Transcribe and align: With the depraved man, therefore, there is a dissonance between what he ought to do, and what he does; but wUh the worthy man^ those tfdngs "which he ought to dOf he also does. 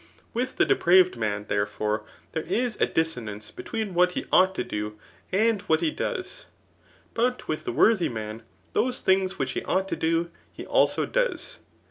With 0.33 0.55
the 0.55 0.65
depraved 0.65 1.15
man, 1.15 1.45
therefore, 1.47 2.03
there 2.31 2.41
is 2.41 2.75
a 2.81 2.87
dissonance 2.87 3.51
between 3.51 3.93
what 3.93 4.13
he 4.13 4.25
ought 4.31 4.55
to 4.55 4.63
do, 4.63 4.97
and 5.31 5.61
what 5.69 5.81
he 5.81 5.91
does; 5.91 6.47
but 7.13 7.43
wUh 7.47 7.63
the 7.63 7.71
worthy 7.71 8.09
man^ 8.09 8.41
those 8.73 8.99
tfdngs 9.03 9.33
"which 9.33 9.51
he 9.51 9.61
ought 9.65 9.87
to 9.89 9.95
dOf 9.95 10.29
he 10.51 10.65
also 10.65 11.05
does. 11.05 11.59